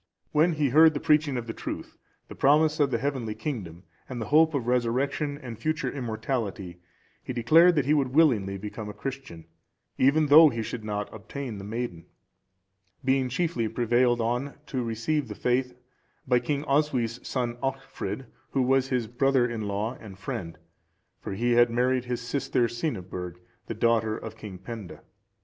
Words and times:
When 0.31 0.53
he 0.53 0.69
heard 0.69 0.95
the 0.95 0.99
preaching 0.99 1.37
of 1.37 1.45
the 1.45 1.53
truth, 1.53 1.95
the 2.27 2.33
promise 2.33 2.79
of 2.79 2.89
the 2.89 2.97
heavenly 2.97 3.35
kingdom, 3.35 3.83
and 4.09 4.19
the 4.19 4.29
hope 4.33 4.55
of 4.55 4.65
resurrection 4.65 5.37
and 5.37 5.59
future 5.59 5.91
immortality, 5.91 6.79
he 7.23 7.33
declared 7.33 7.75
that 7.75 7.85
he 7.85 7.93
would 7.93 8.07
willingly 8.07 8.57
become 8.57 8.89
a 8.89 8.95
Christian, 8.95 9.45
even 9.99 10.25
though 10.25 10.49
he 10.49 10.63
should 10.63 10.83
not 10.83 11.13
obtain 11.13 11.59
the 11.59 11.63
maiden; 11.63 12.07
being 13.05 13.29
chiefly 13.29 13.67
prevailed 13.67 14.19
on 14.21 14.55
to 14.65 14.81
receive 14.83 15.27
the 15.27 15.35
faith 15.35 15.75
by 16.27 16.39
King 16.39 16.63
Oswy's 16.63 17.19
son 17.21 17.55
Alchfrid,(402) 17.61 18.25
who 18.53 18.61
was 18.63 18.87
his 18.87 19.05
brother 19.05 19.47
in 19.47 19.67
law 19.67 19.93
and 20.01 20.17
friend, 20.17 20.57
for 21.19 21.33
he 21.33 21.51
had 21.51 21.69
married 21.69 22.05
his 22.05 22.21
sister 22.21 22.63
Cyneburg,(403) 22.67 23.37
the 23.67 23.75
daughter 23.75 24.17
of 24.17 24.35
King 24.35 24.57
Penda. 24.57 25.03